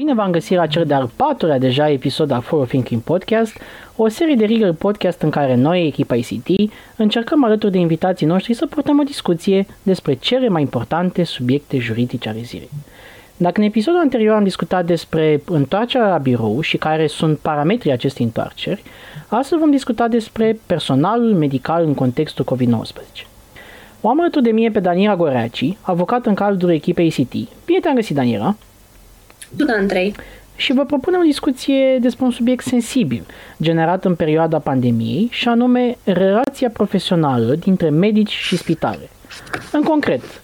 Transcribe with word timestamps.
Bine 0.00 0.14
v-am 0.14 0.30
găsit 0.30 0.56
la 0.56 0.66
cel 0.66 0.84
de-al 0.84 1.10
patrulea 1.16 1.58
deja 1.58 1.90
episod 1.90 2.30
al 2.30 2.40
Follow 2.40 2.64
Thinking 2.64 3.00
Podcast, 3.00 3.56
o 3.96 4.08
serie 4.08 4.34
de 4.34 4.44
Rigor 4.44 4.72
Podcast 4.72 5.22
în 5.22 5.30
care 5.30 5.54
noi, 5.54 5.86
echipa 5.86 6.14
ICT, 6.14 6.72
încercăm 6.96 7.44
alături 7.44 7.72
de 7.72 7.78
invitații 7.78 8.26
noștri 8.26 8.54
să 8.54 8.66
purtăm 8.66 8.98
o 8.98 9.02
discuție 9.02 9.66
despre 9.82 10.14
cele 10.14 10.48
mai 10.48 10.62
importante 10.62 11.24
subiecte 11.24 11.78
juridice 11.78 12.28
ale 12.28 12.40
zilei. 12.40 12.68
Dacă 13.36 13.60
în 13.60 13.66
episodul 13.66 14.00
anterior 14.00 14.34
am 14.34 14.44
discutat 14.44 14.84
despre 14.84 15.42
întoarcerea 15.46 16.08
la 16.08 16.18
birou 16.18 16.60
și 16.60 16.76
care 16.76 17.06
sunt 17.06 17.38
parametrii 17.38 17.92
acestei 17.92 18.24
întoarceri, 18.24 18.82
astăzi 19.28 19.60
vom 19.60 19.70
discuta 19.70 20.08
despre 20.08 20.60
personalul 20.66 21.34
medical 21.34 21.84
în 21.84 21.94
contextul 21.94 22.44
COVID-19. 22.54 23.26
O 24.00 24.08
am 24.08 24.20
alături 24.20 24.44
de 24.44 24.50
mie 24.50 24.70
pe 24.70 24.80
Daniela 24.80 25.16
Goreaci, 25.16 25.76
avocat 25.80 26.26
în 26.26 26.34
cadrul 26.34 26.70
echipei 26.70 27.06
ICT. 27.06 27.32
Bine 27.64 27.78
te-am 27.80 27.94
găsit, 27.94 28.16
Daniela! 28.16 28.54
Bună, 29.56 29.72
Andrei! 29.72 30.14
Și 30.56 30.72
vă 30.72 30.84
propun 30.84 31.14
o 31.14 31.22
discuție 31.22 31.98
despre 32.00 32.24
un 32.24 32.30
subiect 32.30 32.64
sensibil, 32.64 33.26
generat 33.62 34.04
în 34.04 34.14
perioada 34.14 34.58
pandemiei, 34.58 35.28
și 35.30 35.48
anume 35.48 35.96
relația 36.04 36.70
profesională 36.70 37.54
dintre 37.54 37.88
medici 37.88 38.30
și 38.30 38.56
spitale. 38.56 39.08
În 39.72 39.82
concret, 39.82 40.42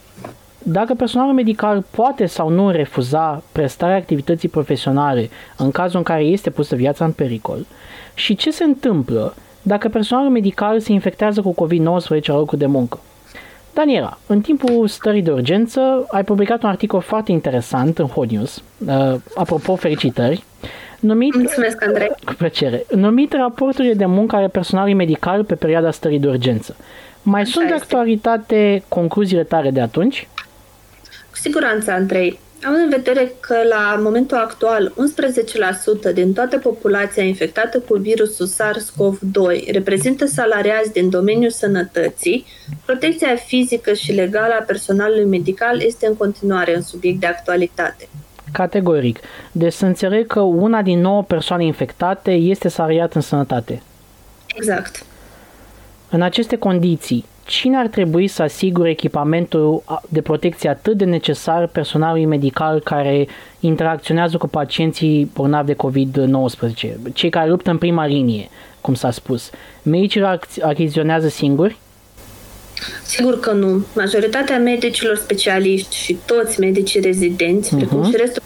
dacă 0.63 0.95
personalul 0.95 1.35
medical 1.35 1.85
poate 1.91 2.27
sau 2.27 2.49
nu 2.49 2.71
refuza 2.71 3.43
prestarea 3.53 3.97
activității 3.97 4.49
profesionale 4.49 5.31
în 5.57 5.71
cazul 5.71 5.99
în 5.99 6.05
care 6.05 6.23
este 6.23 6.51
pusă 6.51 6.77
viața 6.77 7.05
în 7.05 7.13
pericol 7.13 7.67
și 8.15 8.37
ce 8.37 8.51
se 8.51 8.65
întâmplă 8.65 9.35
dacă 9.63 9.89
personalul 9.89 10.31
medical 10.31 10.81
se 10.81 10.93
infectează 10.93 11.43
cu 11.43 11.55
COVID-19 11.67 12.25
la 12.25 12.35
locul 12.35 12.59
de 12.59 12.67
muncă. 12.67 12.99
Daniela, 13.77 14.19
în 14.27 14.41
timpul 14.41 14.89
stării 14.89 15.23
de 15.23 15.31
urgență 15.31 16.07
ai 16.09 16.25
publicat 16.25 16.63
un 16.63 16.69
articol 16.69 17.01
foarte 17.01 17.33
interesant 17.33 17.99
în 17.99 18.07
Hot 18.07 18.31
News, 18.31 18.63
uh, 18.87 19.15
apropo, 19.35 19.77
felicitări, 19.77 20.45
numit, 21.01 21.35
Mulțumesc, 21.35 21.85
Andrei. 21.85 22.09
Cu 22.25 22.35
plăcere, 22.35 22.85
numit 22.95 23.33
raporturile 23.33 23.95
de 23.95 24.07
muncă 24.07 24.37
ale 24.37 24.49
personalului 24.49 24.97
medical 24.97 25.45
pe 25.45 25.55
perioada 25.55 25.91
stării 25.91 26.19
de 26.19 26.29
urgență. 26.29 26.77
Mai 27.23 27.41
Așa 27.41 27.51
sunt 27.51 27.69
de 27.69 27.75
actualitate 27.75 28.83
concluziile 28.89 29.45
tale 29.45 29.71
de 29.71 29.81
atunci? 29.81 30.29
Cu 31.31 31.37
siguranță, 31.37 31.91
Andrei. 31.91 32.39
Având 32.65 32.83
în 32.83 32.89
vedere 32.89 33.33
că 33.41 33.57
la 33.69 34.01
momentul 34.03 34.37
actual 34.37 34.93
11% 36.11 36.15
din 36.15 36.33
toată 36.33 36.59
populația 36.59 37.23
infectată 37.23 37.79
cu 37.79 37.95
virusul 37.97 38.47
SARS-CoV-2 38.47 39.73
reprezintă 39.73 40.27
salariați 40.27 40.93
din 40.93 41.11
domeniul 41.11 41.51
sănătății, 41.51 42.47
protecția 42.85 43.37
fizică 43.37 43.93
și 43.93 44.13
legală 44.13 44.55
a 44.61 44.63
personalului 44.63 45.25
medical 45.25 45.81
este 45.81 46.07
în 46.07 46.17
continuare 46.17 46.73
un 46.75 46.83
subiect 46.83 47.21
de 47.21 47.27
actualitate. 47.27 48.09
Categoric. 48.53 49.19
Deci 49.53 49.73
să 49.73 49.87
înțeleg 49.87 50.27
că 50.27 50.41
una 50.41 50.83
din 50.83 51.01
nouă 51.01 51.23
persoane 51.23 51.65
infectate 51.65 52.31
este 52.31 52.69
salariat 52.69 53.15
în 53.15 53.21
sănătate. 53.21 53.83
Exact. 54.55 55.05
În 56.11 56.23
aceste 56.23 56.57
condiții, 56.57 57.25
cine 57.47 57.77
ar 57.77 57.87
trebui 57.87 58.29
să 58.29 58.43
asigure 58.43 58.91
echipamentul 58.91 59.83
de 60.09 60.21
protecție 60.21 60.69
atât 60.69 60.97
de 60.97 61.05
necesar 61.05 61.67
personalului 61.67 62.25
medical 62.25 62.81
care 62.81 63.29
interacționează 63.61 64.37
cu 64.37 64.47
pacienții 64.47 65.31
bolnavi 65.35 65.75
de 65.75 65.77
COVID-19, 65.89 67.13
cei 67.13 67.31
care 67.31 67.49
luptă 67.49 67.71
în 67.71 67.79
prima 67.79 68.07
linie, 68.07 68.49
cum 68.81 68.95
s-a 68.95 69.11
spus. 69.11 69.51
Medicii 69.83 70.23
achiziționează 70.63 71.29
singuri? 71.29 71.77
Sigur 73.03 73.41
că 73.41 73.53
nu. 73.53 73.85
Majoritatea 73.95 74.59
medicilor 74.59 75.17
specialiști 75.17 75.97
și 75.97 76.19
toți 76.25 76.61
medicii 76.61 77.01
rezidenți, 77.01 77.75
uh-huh. 77.75 77.79
precum 77.79 78.05
și 78.11 78.17
restul 78.17 78.43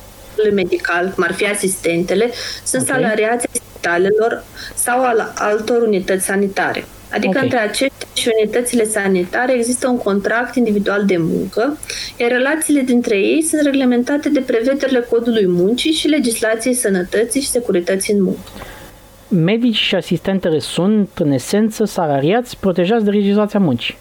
medical, 0.55 1.13
cum 1.15 1.25
ar 1.27 1.33
fi 1.33 1.47
asistentele, 1.47 2.31
sunt 2.65 2.83
okay. 2.83 3.01
salariați 3.01 3.47
spitalelor 3.53 4.45
sau 4.75 5.05
al 5.05 5.33
altor 5.35 5.83
unități 5.83 6.25
sanitare. 6.25 6.85
Adică 7.13 7.29
okay. 7.29 7.43
între 7.43 7.59
aceștia 7.59 7.90
și 8.21 8.31
unitățile 8.39 8.85
sanitare 8.85 9.53
există 9.53 9.89
un 9.89 9.99
contract 9.99 10.55
individual 10.55 11.05
de 11.05 11.17
muncă, 11.17 11.79
iar 12.17 12.31
relațiile 12.31 12.81
dintre 12.81 13.17
ei 13.17 13.43
sunt 13.43 13.63
reglementate 13.63 14.29
de 14.29 14.41
prevederile 14.41 15.07
codului 15.11 15.47
muncii 15.47 15.93
și 15.93 16.09
legislației 16.09 16.75
sănătății 16.75 17.41
și 17.41 17.49
securității 17.49 18.15
în 18.15 18.23
muncă. 18.23 18.51
Medici 19.29 19.77
și 19.77 19.95
asistentele 19.95 20.59
sunt, 20.59 21.09
în 21.19 21.31
esență, 21.31 21.85
salariați 21.85 22.57
protejați 22.61 23.05
de 23.05 23.11
legislația 23.11 23.59
muncii. 23.59 23.97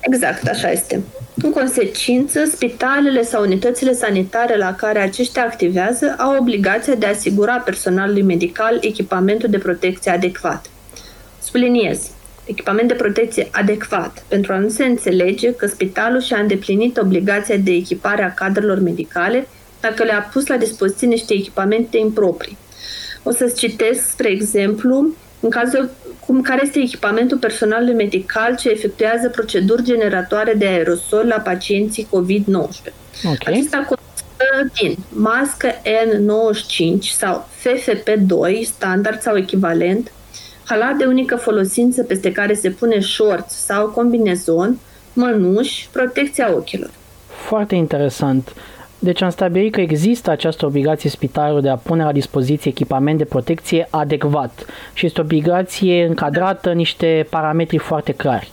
Exact, 0.00 0.48
așa 0.48 0.70
este. 0.70 1.02
În 1.42 1.50
consecință, 1.50 2.44
spitalele 2.44 3.22
sau 3.22 3.42
unitățile 3.42 3.92
sanitare 3.92 4.56
la 4.56 4.74
care 4.74 4.98
aceștia 4.98 5.42
activează 5.42 6.14
au 6.18 6.36
obligația 6.40 6.94
de 6.94 7.06
a 7.06 7.08
asigura 7.08 7.56
personalului 7.56 8.22
medical 8.22 8.78
echipamentul 8.80 9.48
de 9.48 9.58
protecție 9.58 10.10
adecvat. 10.10 10.66
Subliniez, 11.42 12.10
echipament 12.44 12.88
de 12.88 12.94
protecție 12.94 13.48
adecvat 13.52 14.24
pentru 14.28 14.52
a 14.52 14.58
nu 14.58 14.68
se 14.68 14.84
înțelege 14.84 15.54
că 15.54 15.66
spitalul 15.66 16.20
și-a 16.20 16.38
îndeplinit 16.38 16.96
obligația 16.96 17.56
de 17.56 17.72
echipare 17.72 18.22
a 18.22 18.34
cadrelor 18.34 18.78
medicale 18.78 19.48
dacă 19.80 20.04
le-a 20.04 20.28
pus 20.32 20.46
la 20.46 20.56
dispoziție 20.56 21.06
niște 21.06 21.34
echipamente 21.34 21.98
improprii. 21.98 22.56
O 23.22 23.30
să-ți 23.30 23.58
citesc, 23.58 24.10
spre 24.10 24.28
exemplu, 24.28 25.14
în 25.40 25.50
cazul 25.50 25.90
cum 26.26 26.40
care 26.40 26.60
este 26.64 26.78
echipamentul 26.78 27.38
personalului 27.38 27.94
medical 27.94 28.56
ce 28.56 28.70
efectuează 28.70 29.28
proceduri 29.28 29.82
generatoare 29.82 30.54
de 30.54 30.66
aerosol 30.66 31.26
la 31.26 31.40
pacienții 31.40 32.06
COVID-19. 32.06 32.92
Okay. 33.24 33.38
Acesta 33.44 33.76
constă 33.76 34.70
din 34.80 34.96
mască 35.08 35.68
N95 35.70 36.98
sau 37.16 37.48
FFP2 37.64 38.62
standard 38.64 39.20
sau 39.20 39.36
echivalent, 39.36 40.12
halat 40.64 40.96
de 40.96 41.04
unică 41.04 41.36
folosință 41.36 42.02
peste 42.02 42.32
care 42.32 42.54
se 42.54 42.70
pune 42.70 43.00
shorts 43.00 43.54
sau 43.54 43.86
combinezon, 43.86 44.78
mănuși, 45.12 45.88
protecția 45.92 46.54
ochilor. 46.54 46.90
Foarte 47.26 47.74
interesant. 47.74 48.52
Deci 48.98 49.22
am 49.22 49.30
stabilit 49.30 49.72
că 49.72 49.80
există 49.80 50.30
această 50.30 50.66
obligație 50.66 51.10
spitalelor 51.10 51.60
de 51.60 51.68
a 51.68 51.76
pune 51.76 52.04
la 52.04 52.12
dispoziție 52.12 52.70
echipament 52.70 53.18
de 53.18 53.24
protecție 53.24 53.88
adecvat 53.90 54.64
și 54.92 55.06
este 55.06 55.20
o 55.20 55.24
obligație 55.24 56.04
încadrată 56.04 56.70
în 56.70 56.76
niște 56.76 57.26
parametri 57.30 57.78
foarte 57.78 58.12
clari. 58.12 58.52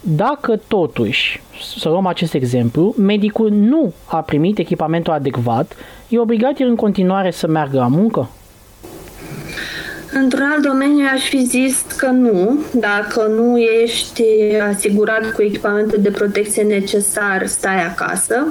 Dacă 0.00 0.60
totuși, 0.68 1.42
să 1.78 1.88
luăm 1.88 2.06
acest 2.06 2.34
exemplu, 2.34 2.94
medicul 2.98 3.50
nu 3.50 3.92
a 4.04 4.20
primit 4.20 4.58
echipamentul 4.58 5.12
adecvat, 5.12 5.76
e 6.08 6.18
obligat 6.18 6.60
el 6.60 6.68
în 6.68 6.76
continuare 6.76 7.30
să 7.30 7.46
meargă 7.46 7.78
la 7.78 7.86
muncă? 7.86 8.30
Într-un 10.14 10.42
alt 10.52 10.62
domeniu 10.62 11.04
aș 11.14 11.28
fi 11.28 11.44
zis 11.44 11.84
că 11.96 12.06
nu. 12.06 12.58
Dacă 12.72 13.26
nu 13.26 13.58
ești 13.58 14.22
asigurat 14.70 15.32
cu 15.32 15.42
echipamentul 15.42 15.98
de 16.02 16.10
protecție 16.10 16.62
necesar, 16.62 17.46
stai 17.46 17.84
acasă. 17.84 18.46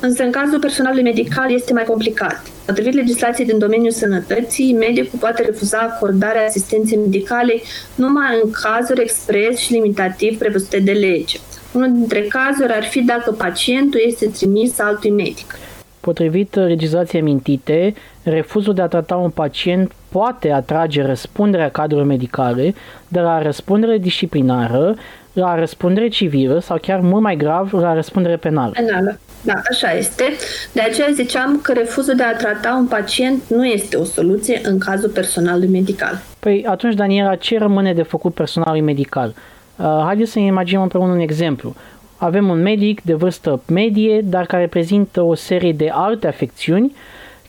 Însă 0.00 0.22
în 0.22 0.30
cazul 0.30 0.58
personalului 0.58 1.02
medical 1.02 1.52
este 1.52 1.72
mai 1.72 1.84
complicat. 1.84 2.42
Potrivit 2.66 2.94
legislației 2.94 3.46
din 3.46 3.58
domeniul 3.58 3.90
sănătății, 3.90 4.72
medicul 4.72 5.18
poate 5.18 5.42
refuza 5.42 5.78
acordarea 5.78 6.44
asistenței 6.46 6.98
medicale 6.98 7.60
numai 7.94 8.40
în 8.42 8.50
cazuri 8.50 9.02
expres 9.02 9.58
și 9.58 9.72
limitativ 9.72 10.38
prevăzute 10.38 10.78
de 10.78 10.92
lege. 10.92 11.38
Unul 11.72 11.92
dintre 11.92 12.20
cazuri 12.20 12.72
ar 12.72 12.84
fi 12.84 13.00
dacă 13.00 13.30
pacientul 13.30 14.00
este 14.06 14.26
trimis 14.26 14.78
altui 14.78 15.10
medic. 15.10 15.58
Potrivit 16.00 16.54
legislației 16.54 17.20
amintite, 17.20 17.94
refuzul 18.24 18.74
de 18.74 18.82
a 18.82 18.86
trata 18.86 19.16
un 19.16 19.30
pacient 19.30 19.92
poate 20.08 20.50
atrage 20.50 21.02
răspunderea 21.02 21.70
cadrelor 21.70 22.04
medicale 22.04 22.74
de 23.08 23.20
la 23.20 23.42
răspundere 23.42 23.98
disciplinară 23.98 24.94
la 25.32 25.54
răspundere 25.54 26.08
civilă 26.08 26.58
sau 26.58 26.78
chiar 26.80 27.00
mult 27.00 27.22
mai 27.22 27.36
grav 27.36 27.72
la 27.72 27.94
răspundere 27.94 28.36
penală. 28.36 28.72
Penală. 28.74 29.18
Da, 29.42 29.52
așa 29.70 29.92
este. 29.92 30.24
De 30.72 30.80
aceea 30.80 31.08
ziceam 31.12 31.60
că 31.62 31.72
refuzul 31.72 32.14
de 32.14 32.22
a 32.22 32.36
trata 32.36 32.74
un 32.78 32.86
pacient 32.86 33.42
nu 33.48 33.66
este 33.66 33.96
o 33.96 34.04
soluție 34.04 34.60
în 34.62 34.78
cazul 34.78 35.08
personalului 35.08 35.68
medical. 35.68 36.22
Păi 36.38 36.64
atunci, 36.68 36.94
Daniela, 36.94 37.34
ce 37.34 37.58
rămâne 37.58 37.94
de 37.94 38.02
făcut 38.02 38.34
personalului 38.34 38.84
medical? 38.84 39.34
Uh, 39.76 40.02
haideți 40.04 40.30
să 40.30 40.38
ne 40.38 40.44
imaginăm 40.44 40.82
împreună 40.82 41.12
un 41.12 41.18
exemplu. 41.18 41.74
Avem 42.16 42.48
un 42.48 42.62
medic 42.62 43.02
de 43.02 43.14
vârstă 43.14 43.62
medie, 43.66 44.20
dar 44.20 44.46
care 44.46 44.66
prezintă 44.66 45.22
o 45.22 45.34
serie 45.34 45.72
de 45.72 45.88
alte 45.92 46.26
afecțiuni 46.26 46.94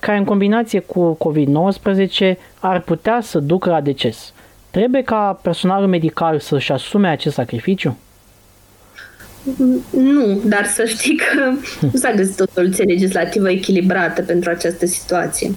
care 0.05 0.17
în 0.17 0.23
combinație 0.23 0.79
cu 0.79 1.17
COVID-19 1.17 2.35
ar 2.59 2.81
putea 2.81 3.19
să 3.21 3.39
ducă 3.39 3.69
la 3.69 3.81
deces. 3.81 4.33
Trebuie 4.71 5.01
ca 5.01 5.39
personalul 5.41 5.87
medical 5.87 6.39
să-și 6.39 6.71
asume 6.71 7.07
acest 7.07 7.35
sacrificiu? 7.35 7.97
Nu, 9.89 10.41
dar 10.43 10.65
să 10.65 10.85
știi 10.85 11.15
că 11.17 11.51
nu 11.79 11.91
s-a 11.93 12.11
găsit 12.11 12.39
o 12.39 12.45
soluție 12.53 12.83
legislativă 12.83 13.49
echilibrată 13.49 14.21
pentru 14.21 14.49
această 14.49 14.85
situație. 14.85 15.51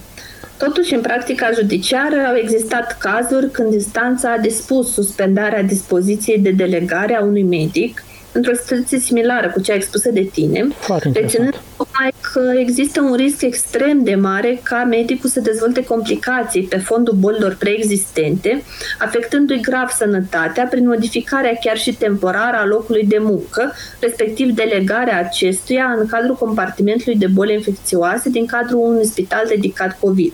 Totuși, 0.57 0.93
în 0.93 1.01
practica 1.01 1.49
judiciară 1.53 2.15
au 2.29 2.35
existat 2.35 2.97
cazuri 2.97 3.51
când 3.51 3.73
instanța 3.73 4.31
a 4.31 4.37
dispus 4.37 4.93
suspendarea 4.93 5.63
dispoziției 5.63 6.39
de 6.39 6.51
delegare 6.51 7.15
a 7.15 7.23
unui 7.23 7.43
medic 7.43 8.03
într-o 8.31 8.53
situație 8.53 8.99
similară 8.99 9.49
cu 9.49 9.61
cea 9.61 9.73
expusă 9.73 10.09
de 10.11 10.21
tine, 10.21 10.67
reținând 11.13 11.61
tocmai 11.77 12.13
că 12.33 12.41
există 12.59 13.01
un 13.01 13.15
risc 13.15 13.41
extrem 13.41 14.03
de 14.03 14.15
mare 14.15 14.59
ca 14.63 14.83
medicul 14.83 15.29
să 15.29 15.39
dezvolte 15.39 15.83
complicații 15.83 16.63
pe 16.63 16.77
fondul 16.77 17.13
bolilor 17.13 17.55
preexistente, 17.59 18.63
afectându-i 18.99 19.61
grav 19.61 19.89
sănătatea 19.89 20.65
prin 20.69 20.87
modificarea 20.87 21.57
chiar 21.61 21.77
și 21.77 21.93
temporară 21.93 22.57
a 22.57 22.65
locului 22.65 23.05
de 23.05 23.17
muncă, 23.19 23.73
respectiv 23.99 24.55
delegarea 24.55 25.19
acestuia 25.19 25.95
în 25.99 26.07
cadrul 26.07 26.35
compartimentului 26.35 27.17
de 27.17 27.27
boli 27.27 27.53
infecțioase 27.53 28.29
din 28.29 28.45
cadrul 28.45 28.79
unui 28.79 29.05
spital 29.05 29.45
dedicat 29.47 29.99
COVID. 29.99 30.33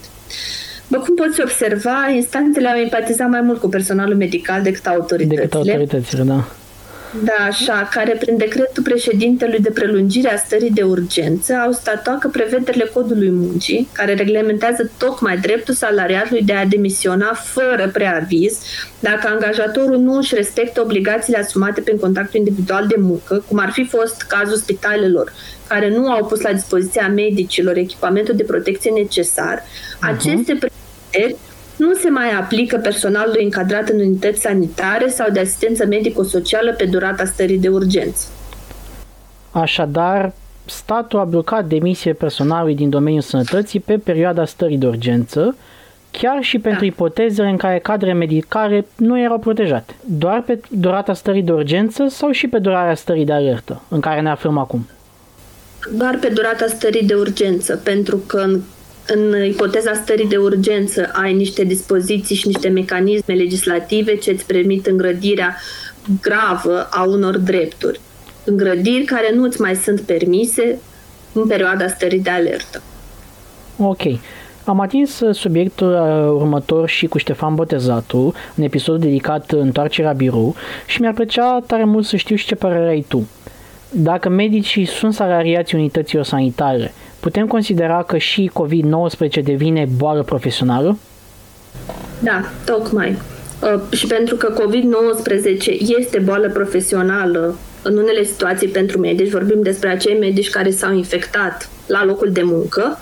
După 0.87 1.03
cum 1.03 1.15
poți 1.15 1.41
observa, 1.41 2.11
instanțele 2.15 2.67
au 2.67 2.77
empatizat 2.77 3.29
mai 3.29 3.41
mult 3.41 3.59
cu 3.59 3.67
personalul 3.67 4.15
medical 4.15 4.61
decât 4.61 4.85
autoritățile. 4.85 5.35
Decât 5.35 5.53
autoritățile, 5.53 6.23
da. 6.23 6.47
Da, 7.23 7.45
așa, 7.47 7.89
care 7.91 8.15
prin 8.19 8.37
decretul 8.37 8.83
președintelui 8.83 9.59
de 9.59 9.69
prelungire 9.69 10.33
a 10.33 10.37
stării 10.37 10.71
de 10.71 10.81
urgență 10.81 11.53
au 11.53 11.71
statuat 11.71 12.19
că 12.19 12.27
prevederile 12.27 12.83
codului 12.93 13.29
muncii, 13.29 13.87
care 13.91 14.13
reglementează 14.13 14.91
tocmai 14.97 15.37
dreptul 15.37 15.73
salariatului 15.73 16.43
de 16.43 16.53
a 16.53 16.65
demisiona 16.65 17.33
fără 17.33 17.89
preaviz, 17.93 18.59
dacă 18.99 19.27
angajatorul 19.27 19.97
nu 19.97 20.17
își 20.17 20.35
respectă 20.35 20.81
obligațiile 20.81 21.39
asumate 21.39 21.81
prin 21.81 21.97
contractul 21.97 22.39
individual 22.39 22.87
de 22.87 22.95
muncă, 22.97 23.43
cum 23.47 23.59
ar 23.59 23.71
fi 23.71 23.85
fost 23.85 24.21
cazul 24.21 24.57
spitalelor, 24.57 25.33
care 25.67 25.89
nu 25.89 26.11
au 26.11 26.25
pus 26.25 26.41
la 26.41 26.53
dispoziția 26.53 27.07
medicilor 27.07 27.77
echipamentul 27.77 28.35
de 28.35 28.43
protecție 28.43 28.91
necesar, 28.91 29.59
uh-huh. 29.59 29.99
aceste 29.99 30.57
prevederi 30.59 31.35
nu 31.77 31.93
se 31.93 32.09
mai 32.09 32.31
aplică 32.31 32.77
personalului 32.77 33.43
încadrat 33.43 33.89
în 33.89 33.99
unități 33.99 34.41
sanitare 34.41 35.07
sau 35.07 35.31
de 35.31 35.39
asistență 35.39 35.85
medico-socială 35.85 36.73
pe 36.73 36.85
durata 36.85 37.25
stării 37.25 37.59
de 37.59 37.67
urgență. 37.67 38.27
Așadar, 39.51 40.33
statul 40.65 41.19
a 41.19 41.23
blocat 41.23 41.65
demisie 41.65 42.13
personalului 42.13 42.75
din 42.75 42.89
domeniul 42.89 43.21
sănătății 43.21 43.79
pe 43.79 43.97
perioada 43.97 44.45
stării 44.45 44.77
de 44.77 44.87
urgență, 44.87 45.55
chiar 46.11 46.37
și 46.41 46.59
pentru 46.59 46.79
da. 46.79 46.85
ipotezele 46.85 47.49
în 47.49 47.57
care 47.57 47.79
cadre 47.79 48.13
medicale 48.13 48.85
nu 48.95 49.19
erau 49.19 49.39
protejate. 49.39 49.95
Doar 50.05 50.41
pe 50.41 50.59
durata 50.69 51.13
stării 51.13 51.41
de 51.41 51.51
urgență 51.51 52.05
sau 52.09 52.31
și 52.31 52.47
pe 52.47 52.57
durarea 52.57 52.95
stării 52.95 53.25
de 53.25 53.33
alertă, 53.33 53.81
în 53.87 53.99
care 53.99 54.21
ne 54.21 54.29
aflăm 54.29 54.57
acum? 54.57 54.87
Doar 55.91 56.17
pe 56.21 56.27
durata 56.27 56.65
stării 56.67 57.05
de 57.05 57.13
urgență, 57.13 57.75
pentru 57.75 58.17
că 58.17 58.37
în 58.37 58.61
în 59.07 59.45
ipoteza 59.45 59.93
stării 59.93 60.27
de 60.27 60.37
urgență 60.37 61.09
ai 61.13 61.33
niște 61.33 61.63
dispoziții 61.63 62.35
și 62.35 62.47
niște 62.47 62.67
mecanisme 62.67 63.33
legislative 63.33 64.15
ce 64.15 64.31
îți 64.31 64.45
permit 64.45 64.85
îngrădirea 64.85 65.55
gravă 66.21 66.87
a 66.89 67.03
unor 67.03 67.37
drepturi. 67.37 67.99
Îngrădiri 68.43 69.03
care 69.03 69.31
nu 69.35 69.43
îți 69.43 69.61
mai 69.61 69.75
sunt 69.75 70.01
permise 70.01 70.79
în 71.33 71.47
perioada 71.47 71.87
stării 71.87 72.19
de 72.19 72.29
alertă. 72.29 72.81
Ok. 73.77 74.01
Am 74.65 74.79
atins 74.79 75.21
subiectul 75.31 75.91
uh, 75.91 76.41
următor 76.41 76.89
și 76.89 77.07
cu 77.07 77.17
Ștefan 77.17 77.55
Botezatu, 77.55 78.33
în 78.55 78.63
episodul 78.63 78.99
dedicat 78.99 79.51
întoarcerea 79.51 80.11
birou 80.11 80.55
și 80.85 81.01
mi-ar 81.01 81.13
plăcea 81.13 81.63
tare 81.67 81.83
mult 81.83 82.05
să 82.05 82.15
știu 82.15 82.35
și 82.35 82.45
ce 82.45 82.55
părere 82.55 82.87
ai 82.87 83.05
tu. 83.07 83.27
Dacă 83.89 84.29
medicii 84.29 84.85
sunt 84.85 85.13
salariați 85.13 85.75
unităților 85.75 86.23
sanitare, 86.23 86.93
putem 87.25 87.47
considera 87.47 88.03
că 88.03 88.17
și 88.17 88.51
COVID-19 88.59 89.43
devine 89.43 89.87
boală 89.97 90.23
profesională? 90.23 90.97
Da, 92.19 92.41
tocmai. 92.65 93.17
Uh, 93.61 93.97
și 93.97 94.07
pentru 94.07 94.35
că 94.35 94.53
COVID-19 94.53 95.65
este 95.97 96.19
boală 96.19 96.49
profesională 96.49 97.55
în 97.81 97.97
unele 97.97 98.23
situații 98.23 98.67
pentru 98.67 98.99
medici, 98.99 99.31
vorbim 99.31 99.61
despre 99.61 99.89
acei 99.89 100.17
medici 100.19 100.49
care 100.49 100.69
s-au 100.69 100.93
infectat 100.93 101.69
la 101.87 102.05
locul 102.05 102.31
de 102.31 102.41
muncă, 102.43 102.99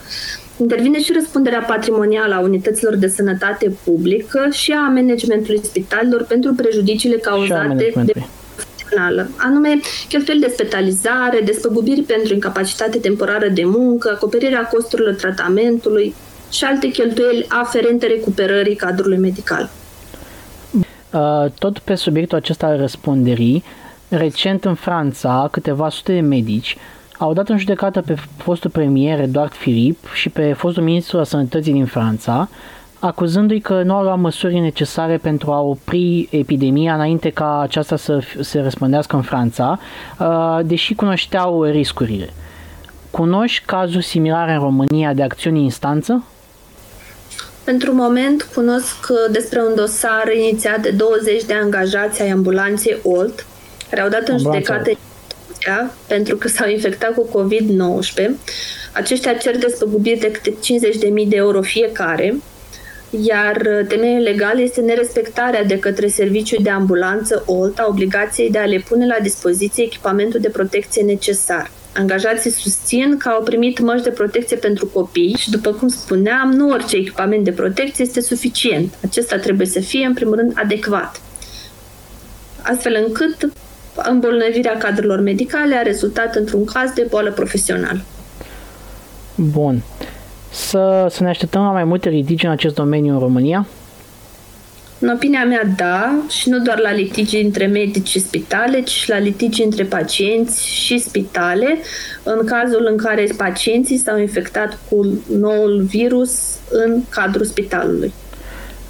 intervine 0.58 1.00
și 1.00 1.14
răspunderea 1.14 1.66
patrimonială 1.68 2.34
a 2.34 2.40
unităților 2.40 2.96
de 2.96 3.08
sănătate 3.08 3.76
publică 3.84 4.48
și 4.52 4.72
a 4.72 4.90
managementului 4.90 5.62
spitalelor 5.64 6.26
pentru 6.28 6.54
prejudiciile 6.54 7.16
cauzate 7.16 7.92
de 8.06 8.14
profesională, 8.94 9.30
anume 9.38 9.80
cheltuieli 10.08 10.42
de 10.42 10.54
spitalizare, 10.58 11.42
despăgubiri 11.46 12.02
pentru 12.02 12.34
incapacitate 12.34 12.98
temporară 12.98 13.48
de 13.48 13.64
muncă, 13.66 14.12
acoperirea 14.16 14.68
costurilor 14.68 15.14
tratamentului 15.14 16.16
și 16.52 16.64
alte 16.64 16.88
cheltuieli 16.88 17.46
aferente 17.50 18.08
recuperării 18.08 18.76
cadrului 18.76 19.18
medical. 19.18 19.70
Uh, 20.72 21.46
tot 21.60 21.80
pe 21.80 21.96
subiectul 21.96 22.38
acesta 22.38 22.66
al 22.66 22.78
răspunderii, 22.78 23.64
recent 24.10 24.66
în 24.66 24.74
Franța, 24.76 25.48
câteva 25.52 25.90
sute 25.90 26.14
de 26.14 26.20
medici 26.20 26.78
au 27.18 27.34
dat 27.34 27.50
în 27.50 27.58
judecată 27.58 28.02
pe 28.02 28.16
fostul 28.38 28.70
premier 28.70 29.20
Eduard 29.20 29.54
Philippe 29.54 30.08
și 30.14 30.30
pe 30.30 30.54
fostul 30.54 30.84
ministru 30.84 31.18
al 31.18 31.26
sănătății 31.26 31.74
din 31.74 31.86
Franța, 31.86 32.50
acuzându-i 33.06 33.60
că 33.60 33.82
nu 33.82 33.94
au 33.94 34.04
luat 34.04 34.18
măsuri 34.18 34.60
necesare 34.60 35.18
pentru 35.18 35.52
a 35.52 35.62
opri 35.62 36.28
epidemia 36.32 36.94
înainte 36.94 37.30
ca 37.30 37.60
aceasta 37.62 37.96
să 37.96 38.20
se 38.42 38.60
răspândească 38.60 39.16
în 39.16 39.22
Franța, 39.22 39.80
uh, 40.20 40.60
deși 40.66 40.94
cunoșteau 40.94 41.64
riscurile. 41.64 42.30
Cunoști 43.12 43.66
cazuri 43.66 44.06
similare 44.06 44.54
în 44.54 44.60
România 44.60 45.14
de 45.14 45.24
acțiuni 45.24 45.58
în 45.58 45.64
instanță? 45.64 46.24
Pentru 47.64 47.94
moment 47.94 48.50
cunosc 48.56 49.08
uh, 49.10 49.32
despre 49.32 49.60
un 49.60 49.76
dosar 49.76 50.32
inițiat 50.36 50.82
de 50.82 50.90
20 50.90 51.44
de 51.44 51.54
angajați 51.54 52.22
ai 52.22 52.30
ambulanței 52.30 52.98
Olt, 53.04 53.46
care 53.90 54.02
au 54.02 54.10
dat 54.10 54.28
în 54.28 54.38
judecată 54.38 54.92
pentru 56.08 56.36
că 56.38 56.48
s-au 56.48 56.70
infectat 56.70 57.14
cu 57.14 57.28
COVID-19. 57.28 58.30
Aceștia 58.92 59.34
cer 59.34 59.58
despăgubiri 59.58 60.20
de 60.20 60.32
câte 60.32 60.50
50.000 60.52 61.28
de 61.28 61.36
euro 61.36 61.62
fiecare, 61.62 62.36
iar 63.22 63.56
uh, 63.56 63.88
temeiul 63.88 64.22
legal 64.22 64.60
este 64.60 64.82
nerespectarea 64.82 65.64
de 65.64 65.80
către 65.80 66.08
serviciul 66.08 66.64
de 66.64 66.70
ambulanță 66.70 67.44
OLT 67.46 67.80
a 67.80 67.86
obligației 67.90 68.52
de 68.52 68.58
a 68.58 68.66
le 68.66 68.84
pune 68.88 69.06
la 69.06 69.18
dispoziție 69.22 69.84
echipamentul 69.84 70.40
de 70.40 70.50
protecție 70.50 71.04
necesar. 71.04 71.72
Angajații 71.96 72.50
susțin 72.52 73.18
că 73.18 73.30
au 73.30 73.44
primit 73.44 73.80
măști 73.80 74.04
de 74.04 74.10
protecție 74.10 74.58
pentru 74.58 74.86
copii 74.86 75.36
și, 75.38 75.50
după 75.50 75.72
cum 75.72 75.88
spuneam, 75.88 76.52
nu 76.52 76.70
orice 76.70 76.96
echipament 76.96 77.44
de 77.44 77.52
protecție 77.52 78.04
este 78.04 78.22
suficient. 78.22 78.94
Acesta 79.04 79.38
trebuie 79.38 79.68
să 79.68 79.80
fie, 79.80 80.06
în 80.06 80.14
primul 80.14 80.36
rând, 80.36 80.52
adecvat. 80.56 81.22
Astfel 82.62 83.04
încât 83.08 83.52
îmbolnăvirea 84.10 84.78
cadrelor 84.78 85.20
medicale 85.20 85.76
a 85.76 85.82
rezultat 85.82 86.36
într-un 86.36 86.66
caz 86.66 86.92
de 86.92 87.08
boală 87.10 87.32
profesională. 87.32 88.02
Bun 89.36 89.84
să, 90.54 91.08
să 91.10 91.24
ne 91.24 91.30
așteptăm 91.30 91.62
la 91.62 91.72
mai 91.72 91.84
multe 91.84 92.10
litigi 92.10 92.46
în 92.46 92.52
acest 92.52 92.76
domeniu 92.76 93.14
în 93.14 93.20
România? 93.20 93.68
În 95.00 95.10
opinia 95.10 95.46
mea, 95.46 95.64
da, 95.78 96.16
și 96.30 96.50
nu 96.50 96.60
doar 96.60 96.80
la 96.80 96.92
litigi 96.92 97.38
între 97.38 97.66
medici 97.66 98.08
și 98.08 98.20
spitale, 98.20 98.82
ci 98.82 98.90
și 98.90 99.10
la 99.10 99.18
litigi 99.18 99.64
între 99.64 99.84
pacienți 99.84 100.68
și 100.68 100.98
spitale, 100.98 101.78
în 102.24 102.46
cazul 102.46 102.88
în 102.92 102.98
care 102.98 103.28
pacienții 103.38 103.98
s-au 103.98 104.20
infectat 104.20 104.80
cu 104.90 105.22
noul 105.40 105.82
virus 105.82 106.58
în 106.72 107.02
cadrul 107.10 107.46
spitalului. 107.46 108.14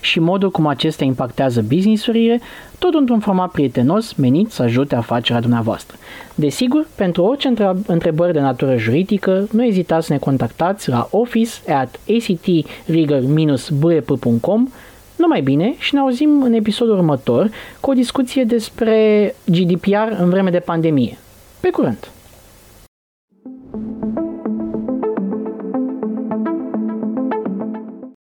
și 0.00 0.20
modul 0.20 0.50
cum 0.50 0.66
acestea 0.66 1.06
impactează 1.06 1.64
businessurile, 1.68 2.40
tot 2.78 2.94
într-un 2.94 3.18
format 3.18 3.50
prietenos 3.50 4.14
menit 4.14 4.50
să 4.50 4.62
ajute 4.62 4.94
afacerea 4.94 5.40
dumneavoastră. 5.40 5.96
Desigur, 6.34 6.86
pentru 6.94 7.22
orice 7.22 7.52
întrebări 7.86 8.32
de 8.32 8.40
natură 8.40 8.76
juridică, 8.76 9.48
nu 9.52 9.64
ezitați 9.64 10.06
să 10.06 10.12
ne 10.12 10.18
contactați 10.18 10.88
la 10.88 11.08
office 11.10 11.72
at 11.72 12.00
actrigger-bep.com 13.00 14.68
numai 15.16 15.40
bine 15.40 15.74
și 15.78 15.94
ne 15.94 16.00
auzim 16.00 16.42
în 16.42 16.52
episodul 16.52 16.94
următor 16.94 17.50
cu 17.80 17.90
o 17.90 17.94
discuție 17.94 18.44
despre 18.44 19.34
GDPR 19.44 20.12
în 20.18 20.30
vreme 20.30 20.50
de 20.50 20.58
pandemie. 20.58 21.18
Pe 21.60 21.70
curând! 21.70 22.08